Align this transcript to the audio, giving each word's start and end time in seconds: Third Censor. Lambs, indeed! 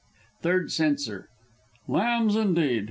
Third 0.41 0.71
Censor. 0.71 1.29
Lambs, 1.87 2.35
indeed! 2.35 2.79